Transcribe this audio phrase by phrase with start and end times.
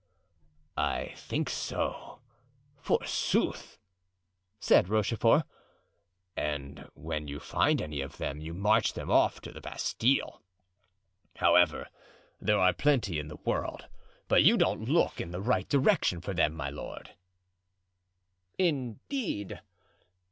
[0.77, 2.21] "I think so,
[2.75, 3.77] forsooth,"
[4.59, 5.43] said Rochefort,
[6.35, 10.41] "and when you find any of them, you march them off to the Bastile.
[11.35, 11.87] However,
[12.39, 13.89] there are plenty in the world,
[14.27, 17.13] but you don't look in the right direction for them, my lord."
[18.57, 19.61] "Indeed!